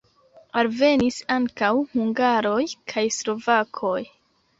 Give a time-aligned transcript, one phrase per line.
[0.59, 2.63] Alvenis ankaŭ hungaroj
[2.95, 4.01] kaj slovakoj.